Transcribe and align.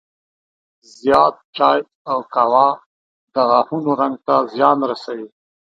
زیات 0.95 1.35
چای 1.55 1.79
او 2.11 2.17
قهوه 2.33 2.67
د 3.33 3.35
غاښونو 3.49 3.91
رنګ 4.01 4.15
ته 4.27 4.35
زیان 4.53 4.77
رسوي. 4.91 5.27